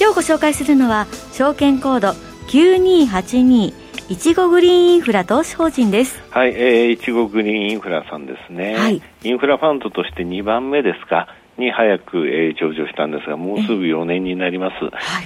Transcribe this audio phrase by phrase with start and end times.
[0.00, 2.08] 今日ご紹介するのは証券コード
[2.48, 3.74] 9282
[4.08, 6.22] いちごグリーンインフラ投資法人です。
[6.30, 8.74] はい、えー、いちごグリーンインフラさんですね。
[8.74, 9.02] はい。
[9.24, 11.26] インフラファンドとして2番目ですか？
[11.58, 14.76] に早く、えー、上場したんですが、もうすぐ4年になります。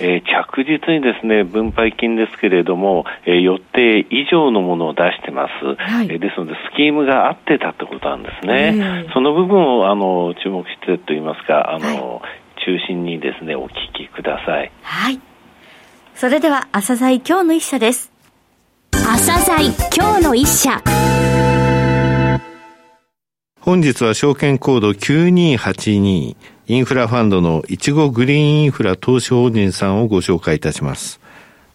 [0.00, 5.76] ええー、着実にですね、分配金ですけれども、えー、予定以上のものを出してます。
[5.76, 9.06] はい、えー、ですので、スキームが合ってたってことなんですね。
[9.12, 14.70] その部分を、あの、注目してと言いますか、あの、はい中心にですね、お聞きください。
[14.82, 15.20] はい。
[16.14, 18.12] それでは、朝鮮今日の一社です。
[18.92, 20.80] 朝鮮今日の一社。
[23.60, 26.36] 本日は証券コード9282
[26.68, 31.20] インフラファンドのいちごグリーンインフラ投資法人さんをご紹介いたします。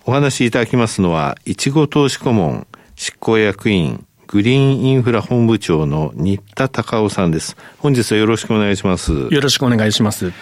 [0.06, 7.56] お話しいただきますのは、いちご投資顧問執行役員グリーンインフラ本部長の新田隆夫さんです。
[7.78, 9.14] 本日はよろしくお願いします。
[9.14, 10.34] よろしくお願いします。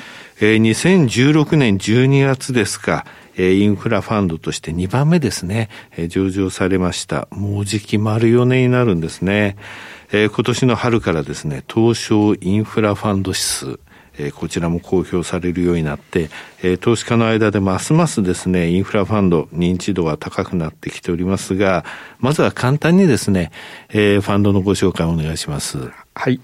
[0.41, 3.05] えー、2016年12月ですか、
[3.37, 7.27] えー、インフラファンドとして2番目ですね、えー、上場されました。
[7.29, 9.55] もうじき丸4年になるんですね。
[10.11, 13.79] えー、今年の春からですね、東証インフラファンド指数、
[14.17, 16.29] えー、こちらも公表されるようになって、
[16.61, 21.85] えー、投資家の間でますますですね、インフラファンド認知度は高くなってきておりますが、
[22.19, 23.51] まずは簡単にですね、
[23.89, 25.77] えー、ファンドのご紹介をお願いします。
[26.13, 26.39] はい。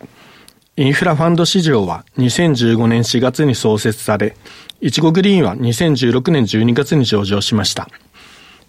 [0.78, 4.36] インフラファンド市場は2015年4月に創設され、
[4.80, 7.88] いちごグリーンは2016年12月に上場しました。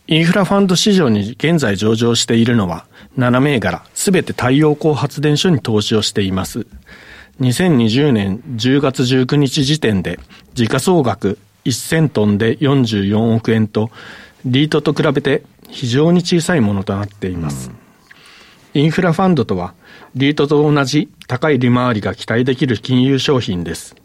[0.08, 2.86] インフラファンド市場に現在上場しているのは
[3.17, 6.67] 7銘柄すべて太陽光発電所に投資をしています。
[7.40, 10.20] 2020年10月19日時点で
[10.54, 13.90] 時価総額1000トンで44億円と
[14.44, 17.70] リートと比べて非常に小さいものとなっています。
[18.74, 19.74] インフラファンドとは
[20.14, 23.96] リートと同じ高い利回りが期待できる金融商品です。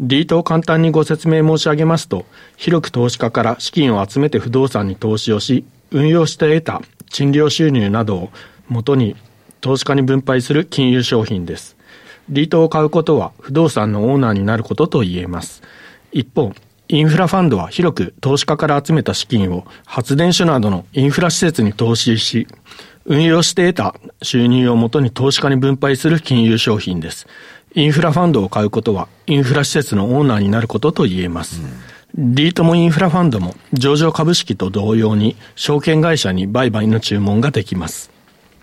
[0.00, 2.24] リートを簡単にご説明申し上げますと、
[2.56, 8.30] 広く投資家から資金を集めて不動産に投資をし、運用して得た賃料収入などを
[8.68, 9.16] 元に
[9.60, 11.77] 投資家に分配する金融商品です。
[12.30, 15.62] リートを買うことは不動産のオーナーになることと言えます。
[16.12, 16.52] 一方、
[16.88, 22.46] インフラファンドは広く投資家から集めた資金を発電所などのインフラ施設に投資し、
[23.04, 27.26] 運用して得た収入をもとに投資家に分配する金融商品です。
[27.74, 31.60] インフラファンドを買うことは、インフラ施設のオーナーになることと言えます。
[32.16, 38.10] うん、リートもインフラファンドも上場株式と同様に証券会社に売買の注文ができます。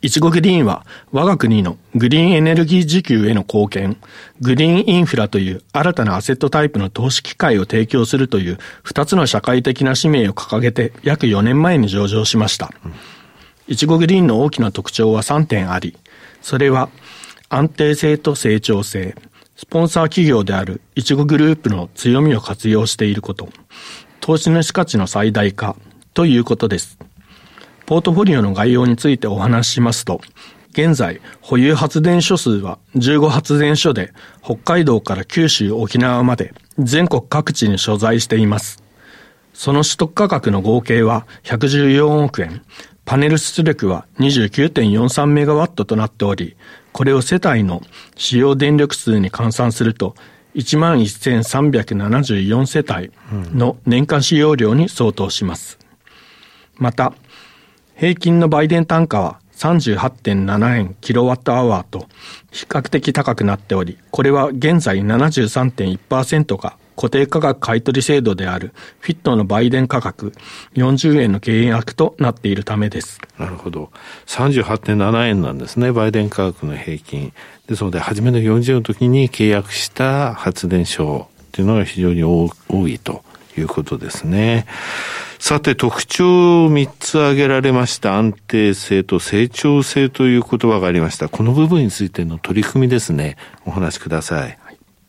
[0.02, 3.98] いちごグリーンは我が国のグリーンエネルギー需給への貢献、
[4.40, 12.72] グリーンインフラという新たなアセットタイプの投資機会を提供するという二つの社会的な使命を掲げて約4年前に上場しました。
[13.68, 15.98] いちごグリーンの大きな特徴は3点あり、
[16.42, 16.90] それは
[17.50, 19.16] 安定性と成長性、
[19.56, 23.50] スポンサー企業であるいちごグループの強みを活用していること、
[24.20, 25.76] 投資主価値の最大化
[26.14, 27.00] ということです。
[27.86, 30.20] ポートフォリオの概要についてお話ししますと、
[30.72, 34.12] 現在、保有発電所数は15発電所で、
[34.44, 38.84] 北海道から九州、沖縄まで全国各地に所在しています。
[39.54, 42.64] その取得価格の合計は114億円、
[43.06, 46.58] パネル出力は29.43メガワットとなっており、
[46.92, 47.84] これを世帯の
[48.18, 50.16] 使用電力数に換算すると、
[50.56, 53.12] 11,374世帯
[53.58, 55.78] の年間使用量に相当します。
[56.78, 57.14] また、
[57.96, 62.08] 平均の売電単価は38.7円キロワットアワーと
[62.52, 70.34] 比較的高くなっており、これは現在73.1%が固定価格買取制度であるフィットの売電価格
[70.76, 73.20] 40円の契約となっているためです。
[73.38, 73.92] なるほど。
[74.28, 77.34] 38.7円なんですね、売電価格の平均。
[77.68, 82.50] ですので、初めの40円の時に契約した発電所っていうのが非常に多
[82.88, 83.24] いと
[83.60, 84.66] いうことですね。
[85.40, 88.18] さて、特徴を3つ挙げられました。
[88.18, 91.30] 安定性と成長性という言葉がありました。
[91.30, 93.38] この部分についての取り組みですね。
[93.66, 94.58] お話しください。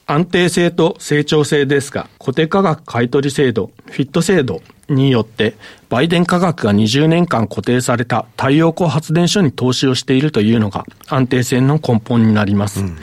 [0.09, 5.57] 安定性と成長性ですが、固定価格買取制度、フィット制度によって、
[5.89, 12.81] 売電価格が20年間固定された太陽光発電所に投資をしているというのが安定性の根本になります。
[12.81, 12.97] うん、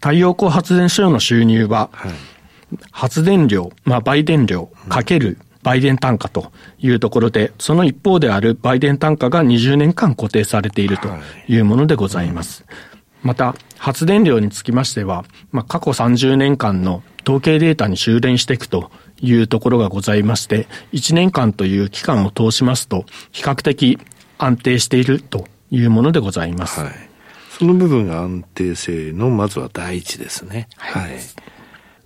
[0.00, 2.12] 太陽光発電所の収入は、はい、
[2.90, 11.08] 発電量、まあ、売電量かける売電単価というところで、その一方である売電単価が20年間固定されていると
[11.48, 12.64] いうものでございます。
[13.22, 18.90] また、発電量につきましては、まあ、過去30年間の統計データに修練していくと
[19.20, 23.98] いうところがございまして、1年間という期間を通しますと、比較的
[24.38, 26.80] 安定しているというものでございます。
[26.80, 26.92] はい、
[27.56, 30.68] その部分が安定性のまずは第一ですね。
[30.76, 31.20] はい。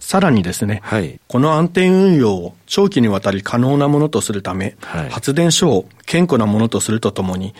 [0.06, 7.54] さらにですね、はい、この安定運用を長期にわたり可能なものとするため、はい、発電所を健康なものとするとともに、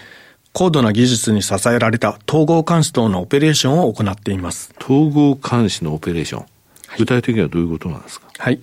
[0.53, 4.73] 高度な技術に支えられた統合監視等のオペレーションを行っています。
[4.81, 6.47] 統合監視のオペレーション。
[6.99, 8.29] 具体的にはどういうことなんですか？
[8.39, 8.61] はい。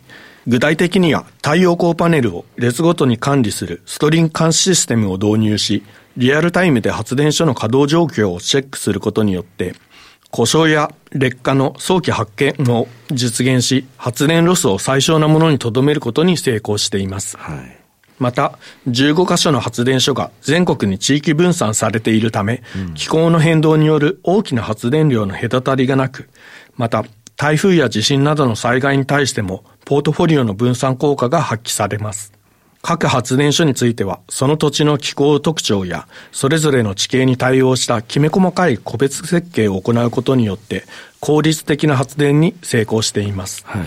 [0.48, 5.84] 具体的には太陽光パネルを列ごとに管理するストリン監視システムを導入し、
[6.16, 9.76] リアルタイムで発電所の稼働状況をチェックすることによって、
[10.36, 17.38] 故障や劣化の早期発見を実現し、発電ロスを最小なものに留めることに成功しています。
[17.38, 17.78] はい、
[18.18, 18.58] また、
[18.88, 26.28] 15カ所の発電所が全国に地域分散されているため、うん、気候の変動による大きな発電量の隔たりがなく、
[26.78, 27.06] また、
[27.38, 32.34] 台風や地震などの災害に対しても、ポートフォリオの分散効果が発揮されます。
[32.84, 40.84] 各発電所については、その土地の気候特徴や、それぞれの地形に対応したきめ細かい個別設計を行うことによって、
[41.22, 43.64] 効率的な発電に成功しています。
[43.66, 43.86] はい、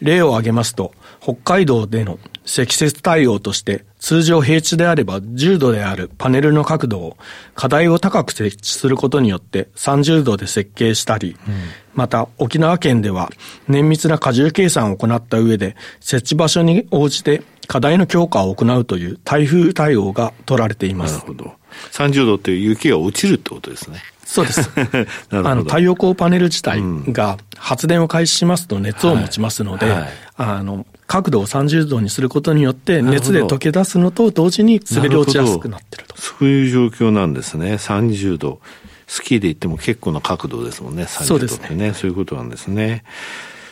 [0.00, 7.16] 例を挙げますと、北海道での積雪対応として、通常平地であれば10度であるパネルの角度を
[7.56, 11.54] 課題を高く設置することによって30度で設計したり、うん、
[11.94, 13.30] また沖縄県では
[13.66, 21.14] 綿密な荷重計算を行った上で設置場所に応じて課題の強化を行うという台風対応が取られています。
[21.14, 21.52] なるほど。
[21.90, 23.98] 30度っていう雪が落ちるってことですね。
[24.26, 24.68] そうです。
[25.30, 26.82] あの太陽光パネル自体
[27.12, 36.20] が発電を開始しますと熱を持ちますので、はいはい、あの角度を30度にすることによって熱で溶け出すのと同時に滑り落ちやすくなってると。
[36.20, 37.74] そういう状況なんですね。
[37.74, 38.60] 30度。
[39.06, 41.04] スキーで言っても結構な角度ですもんね。
[41.04, 41.90] 30度ってね。
[41.90, 41.94] ね。
[41.94, 43.04] そういうことなんですね。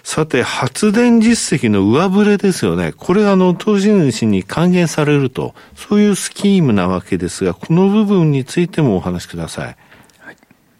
[0.04, 2.92] さて、発電実績の上振れですよね。
[2.96, 9.76] これあの、投資主に還元されると、そういうスキームなわけですが、この部分についてもお話しください。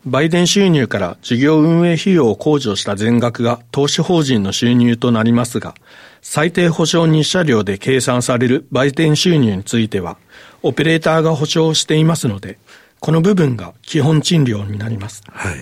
[0.07, 5.75] 売電収入から事業運営費用を控除した全額が投資法人の収入となりますが、
[6.21, 10.19] 最低保証日射量で計算される売電収入については、
[10.63, 12.59] オペレーターが保証していますので、
[13.01, 15.23] この部分が基本賃料になります。
[15.29, 15.55] はい。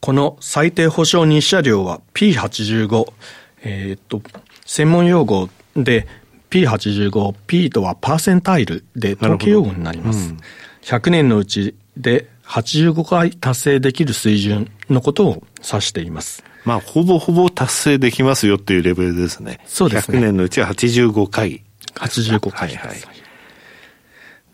[0.00, 3.12] この最低保証日射量は P85、
[3.62, 4.22] えー、っと、
[4.64, 6.06] 専門用語で
[6.50, 10.30] P85、P とはパーセンタイルで統計用語になります。
[10.30, 10.38] うん、
[10.82, 16.44] 100年のうちで85回達成できる水準のことを指しています。
[16.64, 19.60] まあ、ほぼほぼ達成できますよっていうレベルですね。
[19.66, 20.18] そうですね。
[20.18, 21.62] 100年のうちは85回。
[21.94, 22.68] 85回。
[22.68, 22.98] はいはい。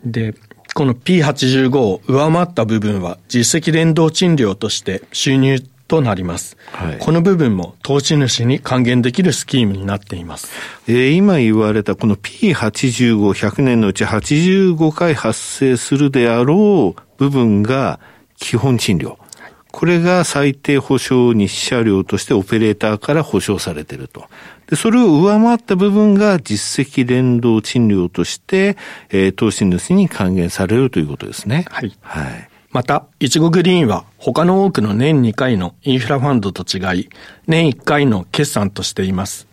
[0.05, 0.33] で、
[0.73, 6.55] この P85 を上回った部分は実績連動賃料として収入となります。
[6.71, 10.49] はい、この部分も投資主に還元できるスキームになっています。
[10.87, 17.99] えー、今言われたこの P85、100年のうち85回発生するであろう部分が
[18.37, 19.19] 基本賃料。
[19.69, 24.25] これが最低保証日射量としてオペレーターから保証されていると。
[24.67, 28.77] で、それを上回った部分が実績連動賃料として、
[29.09, 31.65] えー、投資主に還元されるということですね。
[31.69, 31.91] はい。
[31.99, 32.50] はい。
[32.71, 37.09] また、いちごグリーンは他の多くの年2回のインフラファンドと違い、
[37.45, 39.47] 年1回の決算としています。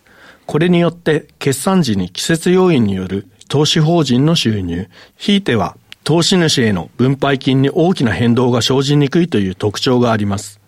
[0.45, 10.61] これによって決算時に季節要因による投資法人の収入、ひいては投資主への分配金に大きな変動が生じにくいという特徴があります。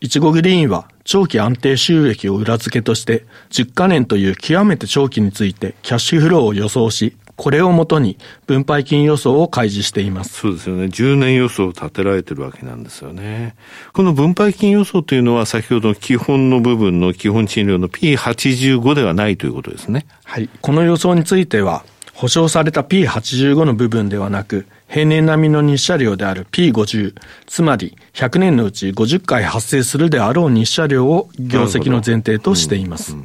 [0.00, 10.34] いちごグリーンは長期安定収益を裏付けとして10カ年という極めて長期についてキャッシュフローを予想し、これをもとに分配金予想を開示しています。
[10.34, 10.84] そうですよね。
[10.84, 13.56] 10年予想を立てられてるわけなんですよね。
[13.92, 20.06] この分配金予想というのは先ほどの基本の部分の基本賃料の P85 ではないということですね。
[20.24, 20.48] はい。
[20.60, 21.84] この予想については、
[22.14, 27.14] 保証された P85 の部分ではなく、平年並みの日射量である P50、
[27.46, 33.16] つまり100年のうち50回発生するであろう日射量を業績の前提としています。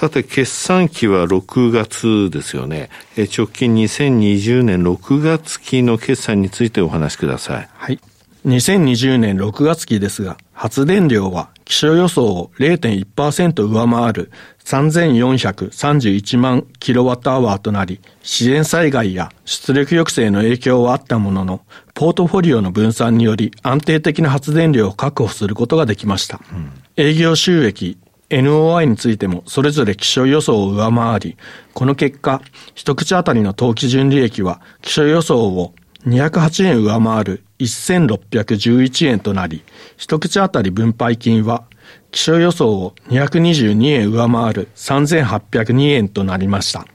[0.00, 2.88] さて、決算期は6月ですよね。
[3.18, 7.68] 直近2020年6月期の決算についてお話しください。
[7.70, 8.00] はい。
[8.46, 14.30] 2020年6月期ですが、発電量は気象予想を0.1%上回る
[14.64, 21.60] 3431万キロワットアワーとなり、自然災害や出力抑制の影響はあったものの、
[21.92, 26.40] ポートフォリオの分散により安定的な発電量を確保することができました。
[26.50, 27.98] うん、営業収益
[28.30, 31.36] NOI についてもそれぞれ気象予想を上回り、
[31.74, 32.40] この結果、
[32.74, 35.74] 一口当たりの当期純利益は気象予想を
[36.06, 39.62] 208円上回る1611円となり、
[39.96, 41.64] 一口当たり分配金は
[42.10, 46.86] 気象予想を222円上回る3802円となりました。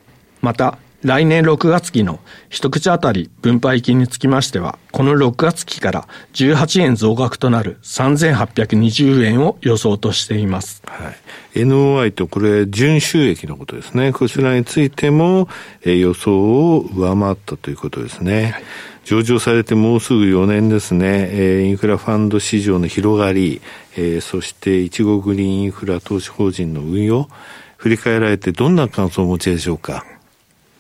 [0.42, 2.20] また、来年6月期の
[2.50, 10.82] 一口当たり分配金につきましては、この6月期から18円増額となる3820円を予想としています。
[10.88, 11.12] は
[11.54, 11.60] い。
[11.60, 14.14] NOI とこれ、純収益のことですね。
[14.14, 15.48] こちらについても、
[15.84, 18.54] えー、予想を上回ったということですね。
[18.54, 18.64] はい
[19.06, 23.62] 上場されてもうすぐ4年ですね、えー、インフラファンド市場の広がり、
[23.96, 27.30] えー、そしていちごグリーンインフラ投資法人の運用、
[27.78, 30.15] 振り返られてどんな感想をお持ちでしょうか？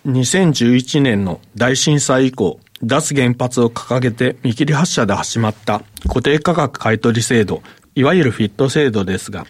[0.05, 7.63] 2011年の大震災以降、脱原発を掲げて見切り発車で始まった固定価格買取制度、
[7.95, 9.47] いわゆるフィット制度ですが、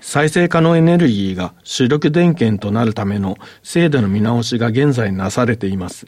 [0.00, 6.06] 再生可能エネルギーが主力電源となるための制度の見直しが現在なされています。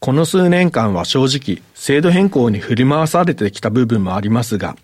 [0.00, 4.76] この数年間は正直、制度変更に振り回されてきた部分もありますが、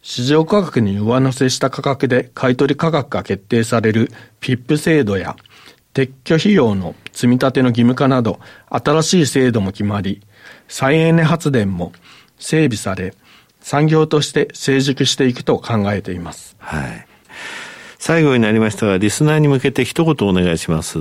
[0.00, 4.10] 市場価格に上乗せした価格で買取価格が決定される
[4.40, 5.36] PIP 制度や
[5.94, 8.40] 撤去費用の積み立ての義務化など、
[8.70, 10.22] 新しい制度も決まり、
[10.68, 11.92] 再エネ発電も
[12.38, 13.14] 整備され、
[13.60, 16.56] 産業として成熟していくと考えています。
[16.58, 17.06] はい。
[17.98, 20.98] 最後になりましたが、リスナーに向けて一言お願いします。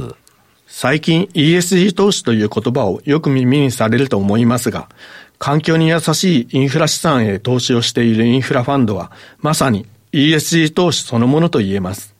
[0.67, 4.89] 最近 ESG 投資という言葉をよく耳にされると思いますが、
[5.39, 12.16] 環境に優しいインフラ資産へ投資をしているインフラファンドは、まさに ESG 投資そのものと言えます。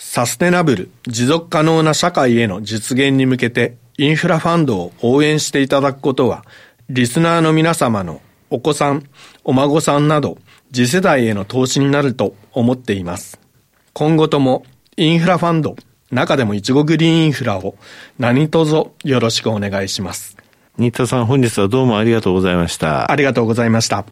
[0.00, 6.44] サステナブル、持続可能な社会への実現に向けてインフラファンドを応援していただくことは、
[6.88, 9.02] リスナーの皆様のお子さん、
[9.42, 10.38] お孫さんなど
[10.72, 13.40] 次世代への投資になると思っています。
[13.92, 14.64] 今後とも
[14.96, 15.74] インフラファンド、
[16.12, 17.74] 中でもいちごグリーンインフラを
[18.20, 20.36] 何卒よろしくお願いします。
[20.78, 23.10] 新田さん本日はどうもありがとうございました。
[23.10, 24.06] ありがとうございました。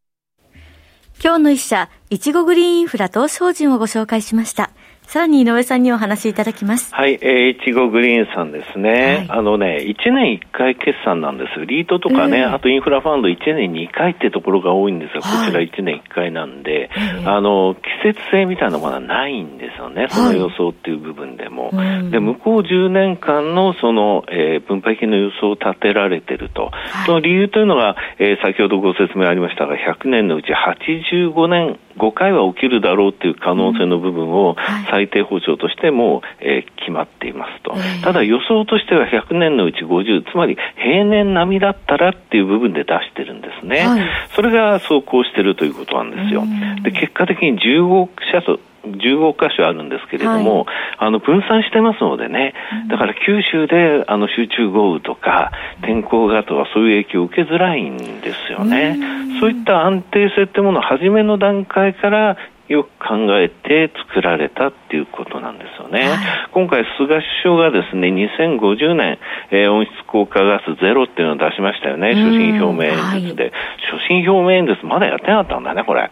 [1.23, 4.73] 今日の一社、いちごグリーンインフラ投資法人をご紹介しました。
[5.07, 6.93] さらに井上さんにお話しいただきます。
[6.93, 9.27] はい、えー、いちごグリーンさんですね。
[9.29, 11.65] はい、あのね、1年1回決算なんです。
[11.65, 20.09] リートとかね、えー、あとインフラファンド1年2回ってところが多いんですが、はい、こちら1年1回なんで、えー、あの、季節性みたいなものはないんですよね。
[20.11, 21.71] その予想っていう部分でも。
[21.71, 26.73] はい、で、向こう10年間のその、えー、分配金の予想を立てられてると。
[27.07, 34.57] その理由というのが、えー、先ほどご説明ありましたが、100年のうち85年、5回は起きるだろうっていう可能性の部分を
[34.91, 44.03] 最低保障としても、えー、決まっていますと、ただ予想としては100年のうち50、つまり平年並みだったらっていう部分で出してるんですね、はい、
[44.35, 46.45] それが走行してるということなんですよ。
[46.83, 52.55] で結果的に15社と15箇所あるんですけれども、はい、あの分散してますのでね、
[52.89, 55.51] だから九州であの集中豪雨とか
[55.83, 58.97] 天候がとはそういう影響を受けづらいんですよね。
[59.41, 62.37] そういった安定性ってものを初めの段階から
[62.69, 66.09] よく考えて作られたっていうことなんですよね。
[66.09, 66.19] はい、
[66.53, 69.19] 今回、菅首相がですね、2050年、
[69.51, 73.43] えー、温室効果ガスゼロっていうのを出しましたよね、所信表明演説で。
[73.45, 73.53] はい、
[73.91, 76.03] 所信表明演説まだやってなかったんだね、これ。
[76.03, 76.11] ね、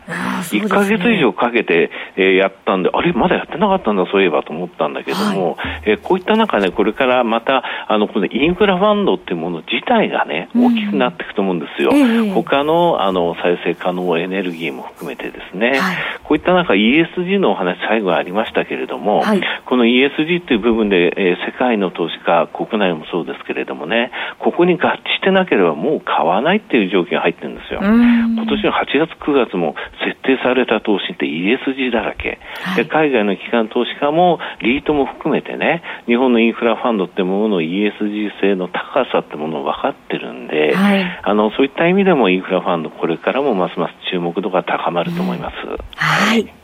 [0.51, 11.91] 1ヶ月以上かけて、えー、やったんで、あれ、まだやってなかったんだ、そういえばと思ったんだけども、はい、えー、こういった中ね、これからまた、あの、このインフラファンドっていうもの自体がね、大きくなっていくと思うんですよ。
[11.93, 15.79] うん、他の、あの、再生可能エネルギーも含めてですね、
[16.25, 27.81] こういった中 ESG のお話最後ありましたけれども、はい、この ESG っていう部分で、えー、世界の投資家、国内もそうですけれどもね、ここに合致してなければもう買わないっていう条件が入ってるんですよ。
[27.83, 32.39] 今年の8月、9月も設定された投資って ESG だらけ。
[32.63, 45.55] はい、で海外の機関投資家もリートも含めてね、日本のインフラファンドってものの ESG 性の高さってものを分かってるんで、はい、あのそういった意味でもインフラファンドこれからもますます注目度が高まると思います。
[45.97, 46.64] はい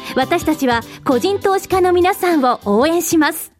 [0.15, 3.51] 私たちは個人投資家の皆さんを応援します。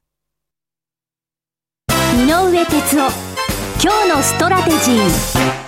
[1.89, 3.31] 井上哲夫
[3.83, 5.61] 今日のストラテジー。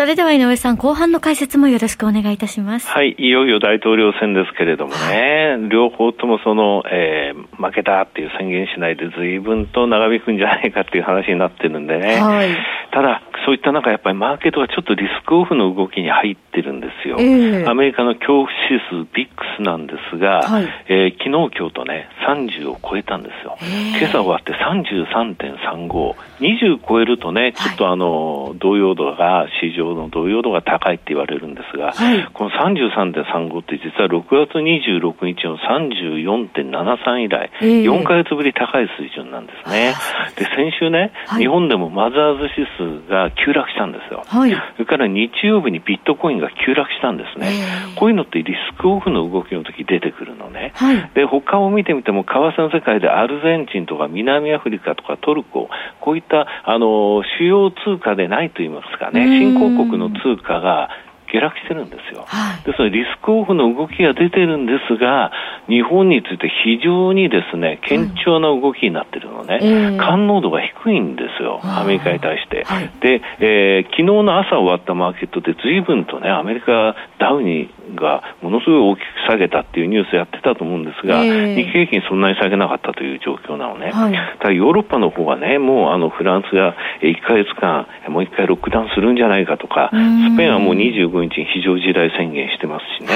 [0.00, 2.88] それでは井上さん、後半の解説もよろしくお願いいたします。
[2.88, 12.18] はい、いよいよ大統領選ですけれどもね、両方ともその、えー、負けたっていう宣言しないで随分と長引くんじゃないかっていう話になってるんでね。
[12.18, 12.48] はい、
[12.92, 17.16] ただ、そういった中、やっぱりマーケットがちょっとリスクオフの動きに入ってるんですよ。
[17.18, 23.56] えー、アメリカの恐怖指数 VIX なんですが、はい、えー、昨日、今日とね、30を超えたんですよ。
[23.62, 26.14] えー、今朝終わって33.35。
[26.40, 39.94] 20超えるとね、ちょっとあの、動揺度が、市場の動揺度が高いって言われるんですが、はい、この33.35って実は6月26日の34.73以来、えー、4か月ぶり高い水準なんですね。
[40.36, 44.24] で、先週ね、はい、日本でもマザーズ指数が急落したんですよ。
[44.26, 47.48] はい、それから日曜日にビットコインが急落したんですね。
[47.50, 50.72] えー、こういうのってリスクオフの動きの時出てくるのね。
[50.74, 55.68] はい、で、他を見てみても、為替の世界でアルゼンチンとか南アフリカとかトルコ、
[56.00, 60.90] こういったあの主要通貨でないといいますかね、新興国の通貨が
[61.30, 62.24] 下落してるんですよ。
[62.26, 65.30] はい、ですので、リスクオフの動きが出てるんですが、
[65.68, 72.64] 日本について非常にですね、堅調な動きになってるのね、うん、感能度が低いんですよ、アメリカに対して。
[72.64, 83.90] はい、で、えー、昨日の朝終わったマーケットで随分とね、アメリカダウにがものすごい大きく下げたっていうニュースやってたと思うんですが、えー、日経平均そんなに下げなかったという状況なのね。
[83.90, 93.14] はい、ただヨーロッパの方はね、もうあのフランスが1か月間もう1回ロックダウンするんじゃないかとか、スペインはもう25日に非常事態宣言してますしね、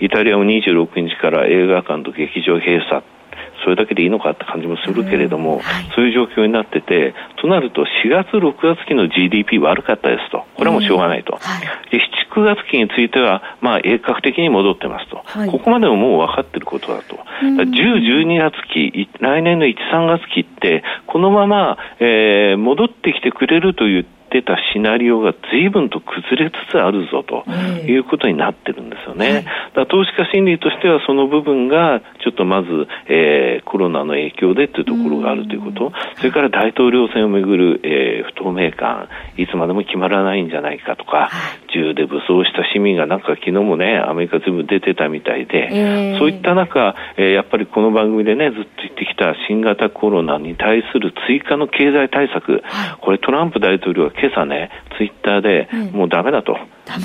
[0.00, 3.02] イタリアも26日から映画館と劇場閉鎖
[3.64, 27.48] それだけでいいのかって感じもするけれども、はい、そういう状況になってて、となると4月、6月期の GDP 悪かったですと、これはもうしょうがないと、はい、で7、9月期については、まあ、鋭角的に戻ってますと、はい、ここまでももう分かっていることだと、10、12月期、来年の1、3月期って、このまま、えー、戻ってきてくれるというってたシナリオが随分と崩れつつあるぞと
[27.86, 29.46] いうことになってるんですよね。
[29.74, 32.68] だ投資家心理としてはその部分がちょっとまず、
[33.08, 41.30] えー、コロナの影響でというところがあるということ、それから大統領選をめぐる、えー、不透明感、いつまでも決まらないんじゃないかとか、
[41.72, 52.62] 銃で武装した市民がなんか昨日もね、アメリカ全部出てたみたいで、えー、そういった中、えー、やっぱりこの番組でね、ずっと言ってきた新型コロナに対する追加の経済対策、
[53.00, 56.56] これトランプ大統領は今朝ね、ツイッターで、もうだめだと、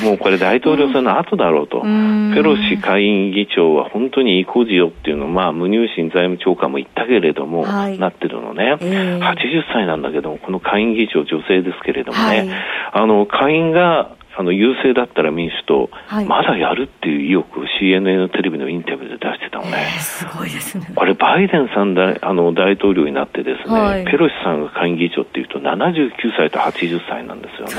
[0.04, 12.50] もうこれ大統領選の後だろうと、ペロシ下院議長は本当に意固地よっていうのを、まあ、無入信財務長官も言ったけれども、はい、なってるのね、えー、80歳なんだけども、この下院議長、女性ですけれどもね、はい、
[12.94, 20.88] あの下院があの優勢だったら民主党、はい、まだやるっていう意欲を CNN のテレビのインタビューで出してたのね、えー、すごいですね。
[20.96, 27.68] これ、バイデンさんだあの大統領になってですね、はい、ペロシさんが下院議長っていうと、79歳と80歳なんですよ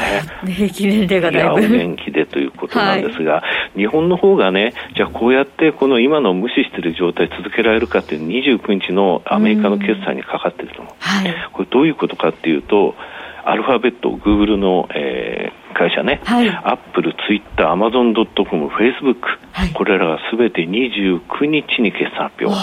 [0.46, 0.52] ね。
[0.52, 1.60] 平均年齢がだいぶ。
[1.60, 3.42] いやお元気でということなんですが、は
[3.74, 10.94] い、日本の方がね、じゃあこうやってこの今の無視している状態続けられるかっていう29日のアメリカの決算にかかっていると思う。
[10.98, 12.94] はい、これどういうことかっていうと、
[13.44, 22.56] アルファベット、グーグルの、えー、会社ね、はい、アップル、ツイッター、アマゾンドットコム、フェイスブック、これらがすべて29日に決算発表、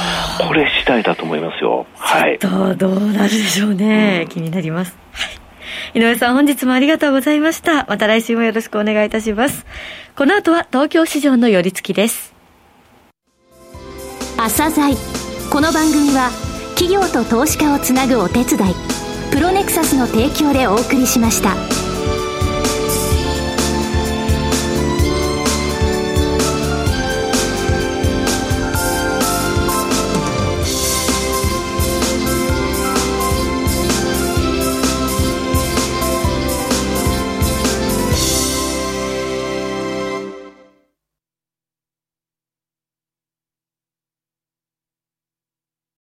[0.47, 1.85] これ次第だと思いますよ。
[1.95, 2.37] はい。
[2.39, 4.21] どう、どうなるでしょうね。
[4.23, 4.97] うん、気になります。
[5.93, 7.85] 井上さん、本日もありがとうございました。
[7.85, 9.65] また来週もよろしくお願いいたします。
[10.15, 12.33] この後は東京市場の寄り付きです。
[14.37, 14.95] 朝鮮
[15.51, 16.29] この番組は
[16.75, 21.88] 企業と投資家をつなぐお手伝いプロネクサスの提供でお送りしました。